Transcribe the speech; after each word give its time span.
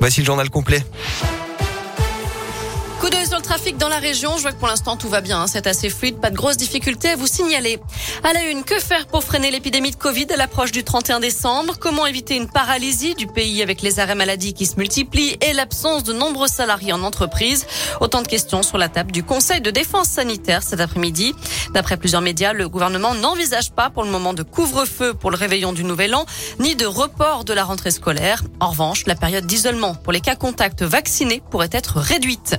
Voici 0.00 0.20
le 0.20 0.26
journal 0.26 0.50
complet. 0.50 0.84
Coup 3.00 3.10
d'œil 3.10 3.26
sur 3.26 3.36
le 3.36 3.42
trafic 3.42 3.76
dans 3.78 3.88
la 3.88 3.98
région. 3.98 4.36
Je 4.36 4.42
vois 4.42 4.50
que 4.50 4.58
pour 4.58 4.66
l'instant 4.66 4.96
tout 4.96 5.08
va 5.08 5.20
bien. 5.20 5.42
Hein. 5.42 5.46
C'est 5.46 5.68
assez 5.68 5.88
fluide. 5.88 6.16
Pas 6.20 6.30
de 6.30 6.36
grosses 6.36 6.56
difficultés 6.56 7.10
à 7.10 7.16
vous 7.16 7.28
signaler. 7.28 7.78
À 8.24 8.32
la 8.32 8.42
une, 8.50 8.64
que 8.64 8.80
faire 8.80 9.06
pour 9.06 9.22
freiner 9.22 9.52
l'épidémie 9.52 9.92
de 9.92 9.96
Covid 9.96 10.26
à 10.32 10.36
l'approche 10.36 10.72
du 10.72 10.82
31 10.82 11.20
décembre? 11.20 11.74
Comment 11.78 12.06
éviter 12.06 12.34
une 12.34 12.48
paralysie 12.48 13.14
du 13.14 13.28
pays 13.28 13.62
avec 13.62 13.82
les 13.82 14.00
arrêts 14.00 14.16
maladie 14.16 14.52
qui 14.52 14.66
se 14.66 14.76
multiplient 14.76 15.36
et 15.40 15.52
l'absence 15.52 16.02
de 16.02 16.12
nombreux 16.12 16.48
salariés 16.48 16.92
en 16.92 17.04
entreprise? 17.04 17.66
Autant 18.00 18.20
de 18.20 18.26
questions 18.26 18.64
sur 18.64 18.78
la 18.78 18.88
table 18.88 19.12
du 19.12 19.22
Conseil 19.22 19.60
de 19.60 19.70
défense 19.70 20.08
sanitaire 20.08 20.64
cet 20.64 20.80
après-midi. 20.80 21.34
D'après 21.74 21.98
plusieurs 21.98 22.20
médias, 22.20 22.52
le 22.52 22.68
gouvernement 22.68 23.14
n'envisage 23.14 23.70
pas 23.70 23.90
pour 23.90 24.02
le 24.02 24.10
moment 24.10 24.34
de 24.34 24.42
couvre-feu 24.42 25.14
pour 25.14 25.30
le 25.30 25.36
réveillon 25.36 25.72
du 25.72 25.84
nouvel 25.84 26.16
an, 26.16 26.26
ni 26.58 26.74
de 26.74 26.86
report 26.86 27.44
de 27.44 27.52
la 27.52 27.62
rentrée 27.62 27.92
scolaire. 27.92 28.42
En 28.58 28.70
revanche, 28.70 29.06
la 29.06 29.14
période 29.14 29.46
d'isolement 29.46 29.94
pour 29.94 30.12
les 30.12 30.20
cas 30.20 30.34
contacts 30.34 30.82
vaccinés 30.82 31.42
pourrait 31.48 31.70
être 31.72 31.98
réduite. 31.98 32.56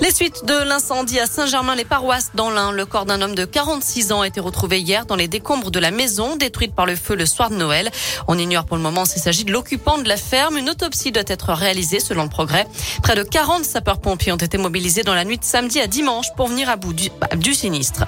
Les 0.00 0.10
suites 0.10 0.44
de 0.46 0.54
l'incendie 0.54 1.20
à 1.20 1.26
Saint-Germain-les-Paroisses 1.26 2.30
dans 2.34 2.50
l'Ain. 2.50 2.72
Le 2.72 2.86
corps 2.86 3.04
d'un 3.04 3.20
homme 3.20 3.34
de 3.34 3.44
46 3.44 4.12
ans 4.12 4.22
a 4.22 4.26
été 4.26 4.40
retrouvé 4.40 4.80
hier 4.80 5.04
dans 5.04 5.16
les 5.16 5.28
décombres 5.28 5.70
de 5.70 5.78
la 5.78 5.90
maison 5.90 6.36
détruite 6.36 6.74
par 6.74 6.86
le 6.86 6.96
feu 6.96 7.14
le 7.14 7.26
soir 7.26 7.50
de 7.50 7.56
Noël. 7.56 7.90
On 8.26 8.38
ignore 8.38 8.64
pour 8.64 8.76
le 8.76 8.82
moment 8.82 9.04
s'il 9.04 9.20
s'agit 9.20 9.44
de 9.44 9.52
l'occupant 9.52 9.98
de 9.98 10.08
la 10.08 10.16
ferme. 10.16 10.56
Une 10.56 10.70
autopsie 10.70 11.12
doit 11.12 11.24
être 11.26 11.52
réalisée 11.52 12.00
selon 12.00 12.22
le 12.22 12.30
progrès. 12.30 12.66
Près 13.02 13.14
de 13.14 13.22
40 13.22 13.64
sapeurs-pompiers 13.64 14.32
ont 14.32 14.36
été 14.36 14.56
mobilisés 14.56 15.02
dans 15.02 15.14
la 15.14 15.24
nuit 15.24 15.38
de 15.38 15.44
samedi 15.44 15.80
à 15.80 15.86
dimanche 15.86 16.28
pour 16.36 16.48
venir 16.48 16.70
à 16.70 16.76
bout 16.76 16.92
du, 16.92 17.10
du 17.36 17.54
sinistre. 17.54 18.04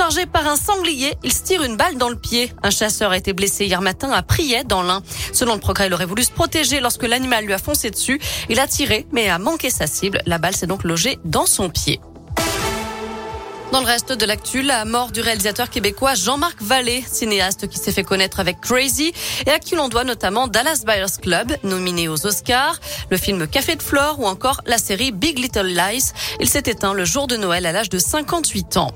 Chargé 0.00 0.24
par 0.24 0.46
un 0.46 0.56
sanglier, 0.56 1.12
il 1.22 1.30
se 1.30 1.42
tire 1.42 1.62
une 1.62 1.76
balle 1.76 1.98
dans 1.98 2.08
le 2.08 2.16
pied. 2.16 2.50
Un 2.62 2.70
chasseur 2.70 3.10
a 3.10 3.18
été 3.18 3.34
blessé 3.34 3.66
hier 3.66 3.82
matin 3.82 4.10
à 4.10 4.22
Priet 4.22 4.64
dans 4.64 4.82
l'Ain. 4.82 5.02
Selon 5.34 5.52
le 5.52 5.60
progrès, 5.60 5.88
il 5.88 5.92
aurait 5.92 6.06
voulu 6.06 6.22
se 6.22 6.30
protéger 6.30 6.80
lorsque 6.80 7.02
l'animal 7.02 7.44
lui 7.44 7.52
a 7.52 7.58
foncé 7.58 7.90
dessus. 7.90 8.18
Il 8.48 8.60
a 8.60 8.66
tiré, 8.66 9.06
mais 9.12 9.28
a 9.28 9.38
manqué 9.38 9.68
sa 9.68 9.86
cible. 9.86 10.22
La 10.24 10.38
balle 10.38 10.56
s'est 10.56 10.66
donc 10.66 10.84
logée 10.84 11.18
dans 11.26 11.44
son 11.44 11.68
pied. 11.68 12.00
Dans 13.72 13.80
le 13.80 13.86
reste 13.86 14.12
de 14.12 14.24
l'actu, 14.24 14.62
la 14.62 14.86
mort 14.86 15.10
du 15.10 15.20
réalisateur 15.20 15.68
québécois 15.68 16.14
Jean-Marc 16.14 16.62
Vallée, 16.62 17.04
cinéaste 17.06 17.68
qui 17.68 17.76
s'est 17.76 17.92
fait 17.92 18.02
connaître 18.02 18.40
avec 18.40 18.58
Crazy 18.62 19.12
et 19.44 19.50
à 19.50 19.58
qui 19.58 19.74
l'on 19.74 19.90
doit 19.90 20.04
notamment 20.04 20.48
Dallas 20.48 20.82
Buyers 20.86 21.20
Club, 21.20 21.52
nominé 21.62 22.08
aux 22.08 22.26
Oscars, 22.26 22.80
le 23.10 23.18
film 23.18 23.46
Café 23.46 23.76
de 23.76 23.82
Flore 23.82 24.18
ou 24.18 24.26
encore 24.26 24.62
la 24.64 24.78
série 24.78 25.12
Big 25.12 25.38
Little 25.38 25.66
Lies. 25.66 26.12
Il 26.40 26.48
s'est 26.48 26.62
éteint 26.64 26.94
le 26.94 27.04
jour 27.04 27.26
de 27.26 27.36
Noël 27.36 27.66
à 27.66 27.72
l'âge 27.72 27.90
de 27.90 27.98
58 27.98 28.78
ans. 28.78 28.92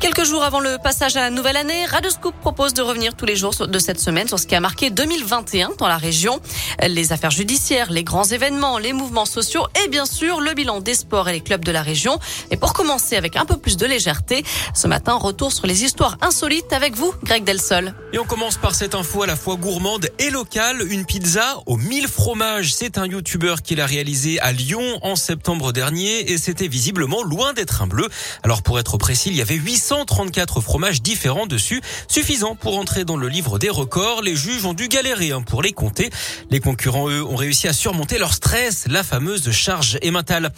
Quelques 0.00 0.24
jours 0.24 0.44
avant 0.44 0.60
le 0.60 0.76
passage 0.82 1.16
à 1.16 1.20
la 1.20 1.30
nouvelle 1.30 1.56
année, 1.56 1.84
Scoop 2.10 2.34
propose 2.40 2.74
de 2.74 2.82
revenir 2.82 3.14
tous 3.16 3.24
les 3.24 3.34
jours 3.34 3.52
de 3.66 3.78
cette 3.78 3.98
semaine 3.98 4.28
sur 4.28 4.38
ce 4.38 4.46
qui 4.46 4.54
a 4.54 4.60
marqué 4.60 4.90
2021 4.90 5.70
dans 5.78 5.88
la 5.88 5.96
région. 5.96 6.40
Les 6.86 7.12
affaires 7.12 7.30
judiciaires, 7.30 7.90
les 7.90 8.04
grands 8.04 8.24
événements, 8.24 8.78
les 8.78 8.92
mouvements 8.92 9.24
sociaux 9.24 9.66
et 9.82 9.88
bien 9.88 10.06
sûr 10.06 10.40
le 10.40 10.54
bilan 10.54 10.80
des 10.80 10.94
sports 10.94 11.28
et 11.28 11.32
les 11.32 11.40
clubs 11.40 11.64
de 11.64 11.72
la 11.72 11.82
région. 11.82 12.18
Et 12.50 12.56
pour 12.56 12.72
commencer 12.72 13.16
avec 13.16 13.36
un 13.36 13.44
peu 13.44 13.56
plus 13.56 13.76
de 13.76 13.86
légèreté, 13.86 14.44
ce 14.74 14.86
matin, 14.86 15.14
retour 15.14 15.52
sur 15.52 15.66
les 15.66 15.82
histoires 15.82 16.18
insolites 16.20 16.72
avec 16.72 16.94
vous, 16.94 17.12
Greg 17.24 17.42
Delsol. 17.44 17.94
Et 18.12 18.18
on 18.18 18.24
commence 18.24 18.56
par 18.58 18.74
cette 18.74 18.94
info 18.94 19.22
à 19.22 19.26
la 19.26 19.36
fois 19.36 19.56
gourmande 19.56 20.08
et 20.18 20.30
locale. 20.30 20.82
Une 20.90 21.04
pizza 21.04 21.56
aux 21.66 21.76
1000 21.76 22.06
fromages. 22.06 22.74
C'est 22.74 22.98
un 22.98 23.06
youtubeur 23.06 23.62
qui 23.62 23.74
l'a 23.74 23.86
réalisé 23.86 24.38
à 24.40 24.52
Lyon 24.52 24.98
en 25.02 25.16
septembre 25.16 25.72
dernier 25.72 26.30
et 26.30 26.38
c'était 26.38 26.68
visiblement 26.68 27.22
loin 27.22 27.54
d'être 27.54 27.82
un 27.82 27.86
bleu. 27.86 28.08
Alors 28.42 28.62
pour 28.62 28.78
être 28.78 28.98
précis, 28.98 29.30
il 29.30 29.36
y 29.36 29.42
avait 29.46 29.54
834 29.54 30.60
fromages 30.60 31.02
différents 31.02 31.46
dessus, 31.46 31.80
suffisant 32.08 32.56
pour 32.56 32.78
entrer 32.78 33.04
dans 33.04 33.16
le 33.16 33.28
livre 33.28 33.60
des 33.60 33.68
records. 33.68 34.22
Les 34.22 34.34
juges 34.34 34.64
ont 34.64 34.74
dû 34.74 34.88
galérer 34.88 35.30
hein, 35.30 35.42
pour 35.42 35.62
les 35.62 35.70
compter. 35.70 36.10
Les 36.50 36.58
concurrents, 36.58 37.08
eux, 37.08 37.22
ont 37.24 37.36
réussi 37.36 37.68
à 37.68 37.72
surmonter 37.72 38.18
leur 38.18 38.34
stress, 38.34 38.86
la 38.88 39.04
fameuse 39.04 39.48
charge 39.52 39.98
émentale. 40.02 40.50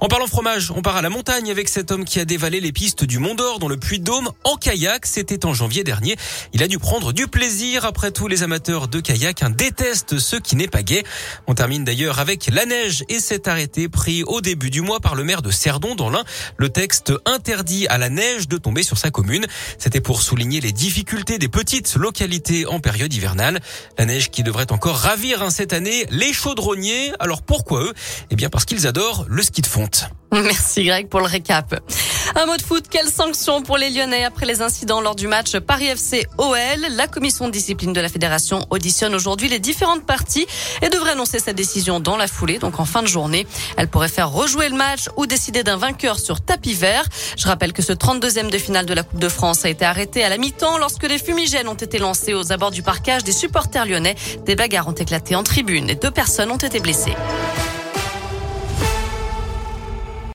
En 0.00 0.08
parlant 0.08 0.26
fromage, 0.26 0.70
on 0.72 0.82
part 0.82 0.96
à 0.96 1.00
la 1.00 1.08
montagne 1.08 1.50
avec 1.50 1.70
cet 1.70 1.90
homme 1.90 2.04
qui 2.04 2.20
a 2.20 2.26
dévalé 2.26 2.60
les 2.60 2.70
pistes 2.70 3.04
du 3.04 3.18
Mont 3.18 3.34
d'Or 3.34 3.60
dans 3.60 3.68
le 3.68 3.78
Puy-de-Dôme 3.78 4.30
en 4.44 4.56
kayak. 4.56 5.06
C'était 5.06 5.46
en 5.46 5.54
janvier 5.54 5.82
dernier. 5.82 6.16
Il 6.52 6.62
a 6.62 6.68
dû 6.68 6.78
prendre 6.78 7.14
du 7.14 7.28
plaisir. 7.28 7.86
Après 7.86 8.10
tout, 8.10 8.28
les 8.28 8.42
amateurs 8.42 8.88
de 8.88 9.00
kayak 9.00 9.42
détestent 9.56 10.18
ce 10.18 10.36
qui 10.36 10.56
n'est 10.56 10.68
pas 10.68 10.82
gai. 10.82 11.02
On 11.46 11.54
termine 11.54 11.84
d'ailleurs 11.84 12.18
avec 12.18 12.50
la 12.52 12.66
neige 12.66 13.04
et 13.08 13.20
cet 13.20 13.48
arrêté 13.48 13.88
pris 13.88 14.22
au 14.22 14.42
début 14.42 14.68
du 14.68 14.82
mois 14.82 15.00
par 15.00 15.14
le 15.14 15.24
maire 15.24 15.40
de 15.40 15.50
Cerdon 15.50 15.94
dans 15.94 16.10
l'Ain. 16.10 16.24
Le 16.58 16.68
texte 16.68 17.14
interdit 17.24 17.86
à 17.86 17.96
la 17.96 18.10
neige 18.10 18.23
de 18.24 18.56
tomber 18.56 18.82
sur 18.82 18.98
sa 18.98 19.10
commune. 19.10 19.46
C'était 19.78 20.00
pour 20.00 20.22
souligner 20.22 20.60
les 20.60 20.72
difficultés 20.72 21.38
des 21.38 21.48
petites 21.48 21.94
localités 21.96 22.66
en 22.66 22.80
période 22.80 23.12
hivernale. 23.12 23.60
La 23.98 24.06
neige 24.06 24.30
qui 24.30 24.42
devrait 24.42 24.72
encore 24.72 24.96
ravir 24.96 25.42
hein, 25.42 25.50
cette 25.50 25.72
année 25.72 26.06
les 26.10 26.32
chaudronniers. 26.32 27.12
Alors 27.18 27.42
pourquoi 27.42 27.82
eux? 27.82 27.92
Eh 28.30 28.36
bien 28.36 28.48
parce 28.48 28.64
qu'ils 28.64 28.86
adorent 28.86 29.26
le 29.28 29.42
ski 29.42 29.60
de 29.60 29.66
fonte. 29.66 30.08
Merci 30.32 30.84
Greg 30.84 31.08
pour 31.08 31.20
le 31.20 31.26
récap. 31.26 31.80
Un 32.36 32.46
mot 32.46 32.56
de 32.56 32.62
foot, 32.62 32.86
quelle 32.90 33.08
sanction 33.08 33.62
pour 33.62 33.78
les 33.78 33.90
Lyonnais 33.90 34.24
après 34.24 34.44
les 34.44 34.60
incidents 34.60 35.00
lors 35.00 35.14
du 35.14 35.28
match 35.28 35.56
Paris 35.56 35.86
FC 35.86 36.26
OL 36.36 36.56
La 36.90 37.06
commission 37.06 37.46
de 37.46 37.52
discipline 37.52 37.92
de 37.92 38.00
la 38.00 38.08
fédération 38.08 38.66
auditionne 38.70 39.14
aujourd'hui 39.14 39.48
les 39.48 39.60
différentes 39.60 40.04
parties 40.04 40.44
et 40.82 40.88
devrait 40.88 41.12
annoncer 41.12 41.38
sa 41.38 41.52
décision 41.52 42.00
dans 42.00 42.16
la 42.16 42.26
foulée, 42.26 42.58
donc 42.58 42.80
en 42.80 42.84
fin 42.84 43.02
de 43.02 43.06
journée. 43.06 43.46
Elle 43.76 43.86
pourrait 43.86 44.08
faire 44.08 44.30
rejouer 44.30 44.68
le 44.68 44.74
match 44.74 45.08
ou 45.16 45.26
décider 45.26 45.62
d'un 45.62 45.76
vainqueur 45.76 46.18
sur 46.18 46.40
tapis 46.40 46.74
vert. 46.74 47.04
Je 47.36 47.46
rappelle 47.46 47.72
que 47.72 47.82
ce 47.82 47.92
32e 47.92 48.50
de 48.50 48.58
finale 48.58 48.86
de 48.86 48.94
la 48.94 49.04
Coupe 49.04 49.20
de 49.20 49.28
France 49.28 49.64
a 49.64 49.68
été 49.68 49.84
arrêté 49.84 50.24
à 50.24 50.28
la 50.28 50.36
mi-temps 50.36 50.78
lorsque 50.78 51.06
des 51.06 51.18
fumigènes 51.18 51.68
ont 51.68 51.74
été 51.74 51.98
lancés 51.98 52.34
aux 52.34 52.50
abords 52.50 52.72
du 52.72 52.82
parcage 52.82 53.22
des 53.22 53.32
supporters 53.32 53.86
lyonnais. 53.86 54.16
Des 54.44 54.56
bagarres 54.56 54.88
ont 54.88 54.92
éclaté 54.92 55.36
en 55.36 55.44
tribune 55.44 55.88
et 55.88 55.94
deux 55.94 56.10
personnes 56.10 56.50
ont 56.50 56.56
été 56.56 56.80
blessées. 56.80 57.14